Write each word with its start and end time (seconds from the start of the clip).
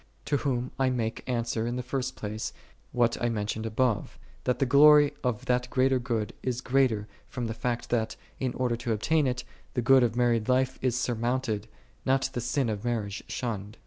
To 0.25 0.37
whom 0.37 0.71
I 0.79 0.89
make 0.89 1.23
answer 1.29 1.67
in 1.67 1.75
the 1.75 1.83
first 1.83 2.15
place, 2.15 2.53
what 2.91 3.21
I 3.21 3.29
mentioned 3.29 3.67
above, 3.67 4.17
that 4.45 4.57
the 4.57 4.65
glory 4.65 5.13
of 5.23 5.45
that 5.45 5.69
greater 5.69 5.99
good 5.99 6.33
is 6.41 6.59
greater 6.59 7.07
from 7.27 7.45
the 7.45 7.53
fact 7.53 7.91
that, 7.91 8.15
in 8.39 8.55
order 8.55 8.75
to 8.77 8.93
obtain 8.93 9.27
it, 9.27 9.43
the 9.75 9.81
good 9.83 10.01
of 10.01 10.15
married 10.15 10.49
life 10.49 10.79
is 10.81 10.97
surmounted, 10.97 11.67
not 12.03 12.31
the 12.33 12.41
sin 12.41 12.67
of 12.67 12.83
marriage 12.83 13.21
shunned. 13.27 13.77